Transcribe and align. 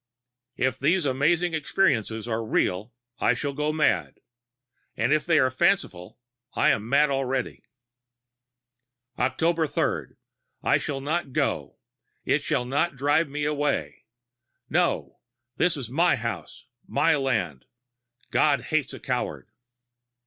If 0.57 0.79
these 0.79 1.05
amazing 1.05 1.53
experiences 1.53 2.27
are 2.27 2.43
real 2.43 2.91
I 3.19 3.35
shall 3.35 3.53
go 3.53 3.71
mad; 3.71 4.15
if 4.95 5.27
they 5.27 5.37
are 5.37 5.51
fanciful 5.51 6.17
I 6.55 6.71
am 6.71 6.89
mad 6.89 7.11
already. 7.11 7.63
"Oct. 9.19 9.69
3. 9.75 10.15
I 10.63 10.79
shall 10.79 11.01
not 11.01 11.33
go 11.33 11.77
it 12.25 12.41
shall 12.41 12.65
not 12.65 12.95
drive 12.95 13.29
me 13.29 13.45
away. 13.45 14.05
No, 14.71 15.19
this 15.57 15.77
is 15.77 15.91
my 15.91 16.15
house, 16.15 16.65
my 16.87 17.15
land. 17.15 17.65
God 18.31 18.61
hates 18.61 18.93
a 18.95 18.99
coward.... 18.99 19.49